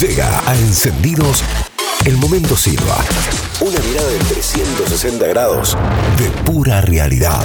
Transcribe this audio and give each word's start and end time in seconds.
Llega 0.00 0.42
a 0.46 0.54
Encendidos 0.54 1.42
el 2.04 2.18
momento 2.18 2.54
Silva. 2.54 3.02
Una 3.62 3.78
mirada 3.80 4.08
de 4.08 4.18
360 4.18 5.26
grados 5.28 5.74
de 6.18 6.28
pura 6.42 6.82
realidad. 6.82 7.42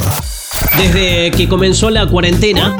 Desde 0.76 1.32
que 1.32 1.48
comenzó 1.48 1.90
la 1.90 2.08
cuarentena, 2.08 2.76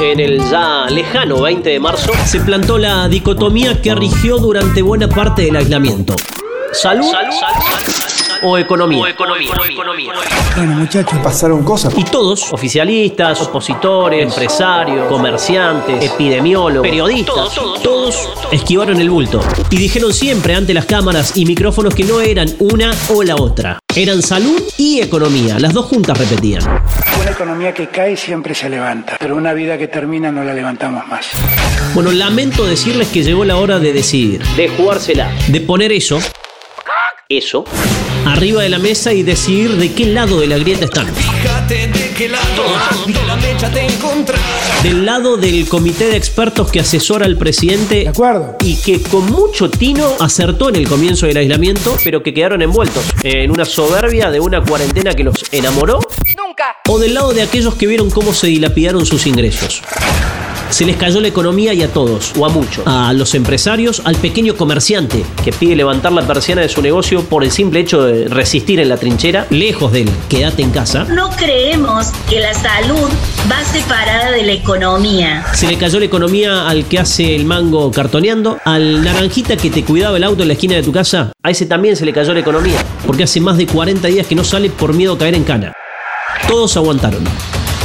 en 0.00 0.18
el 0.18 0.40
ya 0.48 0.86
lejano 0.88 1.42
20 1.42 1.68
de 1.68 1.78
marzo, 1.78 2.10
se 2.24 2.40
plantó 2.40 2.78
la 2.78 3.06
dicotomía 3.08 3.82
que 3.82 3.94
rigió 3.94 4.38
durante 4.38 4.80
buena 4.80 5.08
parte 5.08 5.42
del 5.42 5.56
aislamiento. 5.56 6.16
Salud, 6.76 7.10
o 8.42 8.58
economía. 8.58 9.14
Bueno, 10.56 10.74
muchachos, 10.74 11.18
pasaron 11.22 11.64
cosas. 11.64 11.94
Y 11.96 12.04
todos, 12.04 12.52
oficialistas, 12.52 13.40
opositores, 13.40 14.22
empresarios, 14.22 15.08
comerciantes, 15.08 16.04
epidemiólogos, 16.04 16.86
periodistas, 16.86 17.54
todos, 17.82 18.28
esquivaron 18.52 19.00
el 19.00 19.08
bulto. 19.08 19.40
Y 19.70 19.76
dijeron 19.78 20.12
siempre 20.12 20.54
ante 20.54 20.74
las 20.74 20.84
cámaras 20.84 21.36
y 21.36 21.46
micrófonos 21.46 21.94
que 21.94 22.04
no 22.04 22.20
eran 22.20 22.48
una 22.58 22.92
o 23.08 23.22
la 23.22 23.36
otra. 23.36 23.78
Eran 23.94 24.20
salud 24.20 24.62
y 24.76 25.00
economía. 25.00 25.58
Las 25.58 25.72
dos 25.72 25.86
juntas 25.86 26.18
repetían. 26.18 26.62
Una 27.18 27.30
economía 27.30 27.72
que 27.72 27.88
cae 27.88 28.16
siempre 28.16 28.54
se 28.54 28.68
levanta, 28.68 29.16
pero 29.18 29.34
una 29.36 29.54
vida 29.54 29.78
que 29.78 29.88
termina 29.88 30.30
no 30.30 30.44
la 30.44 30.52
levantamos 30.52 31.06
más. 31.08 31.26
Bueno, 31.94 32.12
lamento 32.12 32.66
decirles 32.66 33.08
que 33.08 33.22
llegó 33.22 33.46
la 33.46 33.56
hora 33.56 33.78
de 33.78 33.94
decidir. 33.94 34.42
De 34.56 34.68
jugársela. 34.68 35.32
De 35.48 35.62
poner 35.62 35.92
eso 35.92 36.18
eso 37.28 37.64
arriba 38.24 38.62
de 38.62 38.68
la 38.68 38.78
mesa 38.78 39.12
y 39.12 39.22
decidir 39.24 39.72
de 39.76 39.92
qué 39.92 40.06
lado 40.06 40.38
de 40.40 40.46
la 40.46 40.58
grieta 40.58 40.84
están. 40.84 41.06
Del 44.82 45.04
lado 45.06 45.36
del 45.36 45.68
comité 45.68 46.06
de 46.06 46.16
expertos 46.16 46.70
que 46.70 46.80
asesora 46.80 47.26
al 47.26 47.36
presidente 47.36 47.96
De 48.02 48.08
acuerdo. 48.08 48.56
y 48.64 48.76
que 48.76 49.02
con 49.02 49.26
mucho 49.26 49.68
tino 49.70 50.08
acertó 50.20 50.68
en 50.68 50.76
el 50.76 50.88
comienzo 50.88 51.26
del 51.26 51.36
aislamiento, 51.38 51.96
pero 52.04 52.22
que 52.22 52.32
quedaron 52.32 52.62
envueltos 52.62 53.04
en 53.24 53.50
una 53.50 53.64
soberbia 53.64 54.30
de 54.30 54.38
una 54.38 54.62
cuarentena 54.62 55.12
que 55.14 55.24
los 55.24 55.34
enamoró. 55.50 55.98
Nunca. 56.36 56.76
O 56.88 56.98
del 56.98 57.14
lado 57.14 57.32
de 57.32 57.42
aquellos 57.42 57.74
que 57.74 57.86
vieron 57.88 58.10
cómo 58.10 58.32
se 58.34 58.46
dilapidaron 58.46 59.04
sus 59.04 59.26
ingresos. 59.26 59.82
Se 60.70 60.84
les 60.84 60.96
cayó 60.96 61.20
la 61.20 61.28
economía 61.28 61.72
y 61.72 61.82
a 61.82 61.92
todos, 61.92 62.32
o 62.36 62.44
a 62.44 62.48
muchos. 62.48 62.86
A 62.86 63.12
los 63.12 63.34
empresarios, 63.34 64.02
al 64.04 64.16
pequeño 64.16 64.56
comerciante 64.56 65.24
que 65.44 65.52
pide 65.52 65.76
levantar 65.76 66.12
la 66.12 66.26
persiana 66.26 66.62
de 66.62 66.68
su 66.68 66.82
negocio 66.82 67.24
por 67.24 67.44
el 67.44 67.50
simple 67.50 67.80
hecho 67.80 68.02
de 68.02 68.28
resistir 68.28 68.80
en 68.80 68.88
la 68.88 68.96
trinchera, 68.96 69.46
lejos 69.50 69.92
del 69.92 70.10
quédate 70.28 70.62
en 70.62 70.70
casa. 70.70 71.04
No 71.04 71.30
creemos 71.30 72.08
que 72.28 72.40
la 72.40 72.52
salud 72.52 73.08
va 73.50 73.64
separada 73.64 74.32
de 74.32 74.42
la 74.42 74.52
economía. 74.52 75.46
Se 75.54 75.66
le 75.66 75.78
cayó 75.78 75.98
la 75.98 76.06
economía 76.06 76.68
al 76.68 76.84
que 76.86 76.98
hace 76.98 77.34
el 77.34 77.44
mango 77.44 77.90
cartoneando, 77.90 78.58
al 78.64 79.02
naranjita 79.02 79.56
que 79.56 79.70
te 79.70 79.84
cuidaba 79.84 80.16
el 80.16 80.24
auto 80.24 80.42
en 80.42 80.48
la 80.48 80.54
esquina 80.54 80.74
de 80.76 80.82
tu 80.82 80.92
casa, 80.92 81.32
a 81.42 81.50
ese 81.50 81.66
también 81.66 81.96
se 81.96 82.04
le 82.04 82.12
cayó 82.12 82.34
la 82.34 82.40
economía, 82.40 82.78
porque 83.06 83.22
hace 83.22 83.40
más 83.40 83.56
de 83.56 83.66
40 83.66 84.08
días 84.08 84.26
que 84.26 84.34
no 84.34 84.44
sale 84.44 84.68
por 84.70 84.94
miedo 84.94 85.14
a 85.14 85.18
caer 85.18 85.34
en 85.34 85.44
cana. 85.44 85.72
Todos 86.48 86.76
aguantaron. 86.76 87.24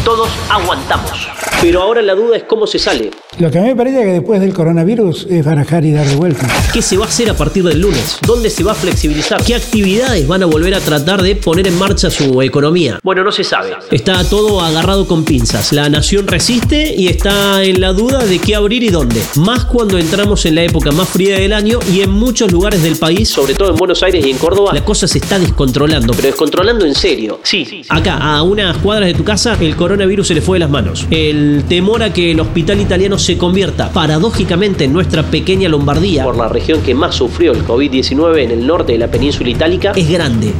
Todos 0.04 0.30
aguantamos. 0.50 1.28
Pero 1.62 1.84
ahora 1.84 2.02
la 2.02 2.16
duda 2.16 2.36
es 2.36 2.44
cómo 2.44 2.66
se 2.66 2.80
sale. 2.80 3.12
Lo 3.38 3.52
que 3.52 3.60
a 3.60 3.62
mí 3.62 3.68
me 3.68 3.76
parece 3.76 4.00
que 4.00 4.14
después 4.14 4.42
del 4.42 4.52
coronavirus 4.52 5.28
es 5.30 5.46
barajar 5.46 5.86
y 5.86 5.92
dar 5.92 6.08
de 6.08 6.16
vuelta. 6.16 6.48
¿Qué 6.74 6.82
se 6.82 6.98
va 6.98 7.06
a 7.06 7.08
hacer 7.08 7.30
a 7.30 7.36
partir 7.36 7.64
del 7.64 7.80
lunes? 7.80 8.18
¿Dónde 8.26 8.50
se 8.50 8.64
va 8.64 8.72
a 8.72 8.76
flexibilizar? 8.76 9.44
¿Qué 9.44 9.54
actividades 9.54 10.28
van 10.28 10.42
a 10.42 10.48
volver 10.48 10.74
a 10.74 10.80
tratar 10.80 11.22
de 11.22 11.36
poner 11.36 11.68
en 11.68 11.78
marcha 11.78 12.10
su 12.10 12.42
economía? 12.42 13.00
Bueno, 13.04 13.24
no 13.24 13.32
se 13.32 13.44
sabe. 13.44 13.76
Está 13.92 14.24
todo 14.28 14.60
agarrado 14.60 15.08
con 15.08 15.24
pinzas. 15.24 15.72
La 15.72 15.88
nación 15.88 16.28
resiste 16.28 16.96
y 16.98 17.08
está 17.08 17.64
en 17.64 17.80
la 17.80 17.94
duda 17.94 18.26
de 18.26 18.40
qué 18.40 18.56
abrir 18.56 18.82
y 18.82 18.90
dónde. 18.90 19.22
Más 19.36 19.66
cuando 19.66 20.00
entramos 20.00 20.46
en 20.48 20.56
la 20.56 20.64
época 20.64 20.92
más 20.92 21.10
fría 21.10 21.38
del 21.38 21.54
año 21.54 21.78
y 21.94 22.02
en 22.02 22.10
muchos 22.10 22.52
lugares 22.52 22.82
del 22.82 22.96
país, 22.96 23.30
sobre 23.30 23.54
todo 23.54 23.70
en 23.70 23.76
Buenos 23.76 24.02
Aires 24.02 24.26
y 24.26 24.32
en 24.32 24.40
Córdoba, 24.40 24.72
la 24.74 24.84
cosa 24.84 25.08
se 25.08 25.20
está 25.20 25.38
descontrolando, 25.38 26.14
pero 26.14 26.28
descontrolando 26.28 26.86
en 26.86 26.96
serio. 26.96 27.40
Sí, 27.44 27.84
acá, 27.88 28.18
a 28.18 28.42
unas 28.42 28.78
cuadras 28.78 29.08
de 29.08 29.14
tu 29.14 29.24
casa, 29.24 29.56
el 29.60 29.76
coronavirus 29.76 29.91
se 30.24 30.34
le 30.34 30.42
fue 30.42 30.56
de 30.56 30.60
las 30.60 30.70
manos. 30.70 31.08
El 31.10 31.64
temor 31.68 32.04
a 32.04 32.14
que 32.14 32.32
el 32.32 32.40
hospital 32.40 32.80
italiano 32.80 33.18
se 33.18 33.38
convierta 33.38 33.92
paradójicamente 33.92 34.86
en 34.86 34.94
nuestra 34.94 35.24
pequeña 35.24 35.70
Lombardía, 35.70 36.24
por 36.24 36.38
la 36.38 36.48
región 36.48 36.82
que 36.82 36.94
más 36.94 37.16
sufrió 37.16 37.52
el 37.52 37.66
COVID-19 37.66 38.44
en 38.44 38.52
el 38.52 38.66
norte 38.68 38.94
de 38.94 38.98
la 38.98 39.10
península 39.10 39.50
itálica, 39.50 39.92
es 39.96 40.10
grande. 40.10 40.54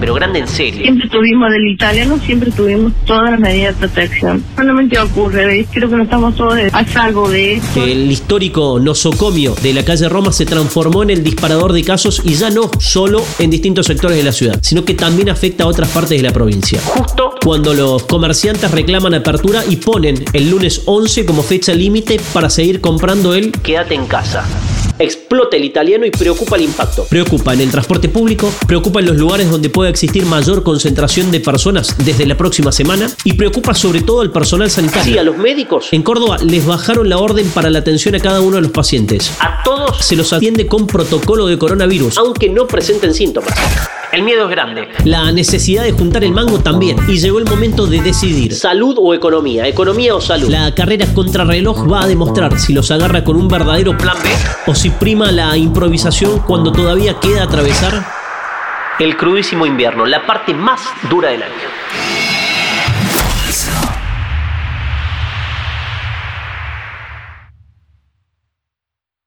Pero 0.00 0.14
grande 0.14 0.40
en 0.40 0.48
serio. 0.48 0.82
Siempre 0.82 1.08
tuvimos 1.08 1.50
del 1.50 1.66
italiano, 1.66 2.18
siempre 2.24 2.50
tuvimos 2.50 2.92
todas 3.06 3.30
las 3.30 3.40
medidas 3.40 3.78
de 3.80 3.86
protección. 3.86 4.44
Solamente 4.56 4.98
ocurre, 4.98 5.46
¿ves? 5.46 5.66
creo 5.72 5.88
que 5.88 5.96
no 5.96 6.02
estamos 6.04 6.34
todos 6.36 6.58
a 6.72 6.86
salvo 6.86 7.28
de 7.28 7.54
esto. 7.54 7.84
El 7.84 8.10
histórico 8.10 8.78
nosocomio 8.80 9.54
de 9.62 9.74
la 9.74 9.84
calle 9.84 10.08
Roma 10.08 10.32
se 10.32 10.46
transformó 10.46 11.02
en 11.02 11.10
el 11.10 11.22
disparador 11.22 11.72
de 11.72 11.82
casos 11.82 12.22
y 12.24 12.34
ya 12.34 12.50
no 12.50 12.70
solo 12.78 13.22
en 13.38 13.50
distintos 13.50 13.86
sectores 13.86 14.16
de 14.16 14.24
la 14.24 14.32
ciudad, 14.32 14.58
sino 14.62 14.84
que 14.84 14.94
también 14.94 15.28
afecta 15.28 15.64
a 15.64 15.66
otras 15.66 15.88
partes 15.90 16.20
de 16.20 16.22
la 16.22 16.32
provincia. 16.32 16.80
Justo 16.80 17.34
cuando 17.44 17.74
los 17.74 18.04
comerciantes 18.04 18.70
reclaman 18.70 19.14
apertura 19.14 19.62
y 19.68 19.76
ponen 19.76 20.24
el 20.32 20.50
lunes 20.50 20.82
11 20.86 21.26
como 21.26 21.42
fecha 21.42 21.74
límite 21.74 22.20
para 22.32 22.48
seguir 22.48 22.80
comprando 22.80 23.34
el 23.34 23.52
quédate 23.52 23.94
en 23.94 24.06
casa. 24.06 24.44
Explota 24.98 25.56
el 25.56 25.64
italiano 25.64 26.06
y 26.06 26.10
preocupa 26.10 26.56
el 26.56 26.62
impacto. 26.62 27.04
Preocupa 27.04 27.52
en 27.52 27.60
el 27.60 27.70
transporte 27.70 28.08
público, 28.08 28.52
preocupa 28.66 29.00
en 29.00 29.06
los 29.06 29.16
lugares 29.16 29.50
donde 29.50 29.68
puede 29.68 29.90
existir 29.90 30.24
mayor 30.24 30.62
concentración 30.62 31.32
de 31.32 31.40
personas 31.40 31.96
desde 32.04 32.26
la 32.26 32.36
próxima 32.36 32.70
semana 32.70 33.10
y 33.24 33.32
preocupa 33.32 33.74
sobre 33.74 34.02
todo 34.02 34.20
al 34.20 34.30
personal 34.30 34.70
sanitario. 34.70 35.12
Sí, 35.12 35.18
a 35.18 35.24
los 35.24 35.36
médicos. 35.36 35.88
En 35.90 36.02
Córdoba 36.02 36.38
les 36.38 36.64
bajaron 36.64 37.08
la 37.08 37.18
orden 37.18 37.48
para 37.48 37.70
la 37.70 37.80
atención 37.80 38.14
a 38.14 38.20
cada 38.20 38.40
uno 38.40 38.56
de 38.56 38.62
los 38.62 38.70
pacientes. 38.70 39.32
A 39.40 39.62
todos 39.64 40.04
se 40.04 40.14
los 40.14 40.32
atiende 40.32 40.66
con 40.66 40.86
protocolo 40.86 41.46
de 41.46 41.58
coronavirus, 41.58 42.16
aunque 42.18 42.48
no 42.48 42.68
presenten 42.68 43.14
síntomas. 43.14 43.52
El 44.14 44.22
miedo 44.22 44.44
es 44.44 44.50
grande. 44.50 44.86
La 45.04 45.32
necesidad 45.32 45.82
de 45.82 45.90
juntar 45.90 46.22
el 46.22 46.30
mango 46.30 46.60
también. 46.60 46.96
Y 47.08 47.18
llegó 47.18 47.40
el 47.40 47.46
momento 47.46 47.84
de 47.88 48.00
decidir. 48.00 48.54
Salud 48.54 48.94
o 49.00 49.12
economía. 49.12 49.66
Economía 49.66 50.14
o 50.14 50.20
salud. 50.20 50.48
La 50.48 50.72
carrera 50.72 51.04
contrarreloj 51.12 51.90
va 51.90 52.04
a 52.04 52.06
demostrar 52.06 52.60
si 52.60 52.72
los 52.72 52.92
agarra 52.92 53.24
con 53.24 53.34
un 53.34 53.48
verdadero 53.48 53.98
plan 53.98 54.16
B 54.22 54.30
o 54.70 54.74
si 54.84 54.90
prima 54.90 55.32
la 55.32 55.56
improvisación 55.56 56.40
cuando 56.40 56.70
todavía 56.70 57.18
queda 57.18 57.44
atravesar 57.44 58.04
el 58.98 59.16
crudísimo 59.16 59.64
invierno, 59.64 60.04
la 60.04 60.26
parte 60.26 60.52
más 60.52 60.82
dura 61.08 61.30
del 61.30 61.42
año. 61.42 62.23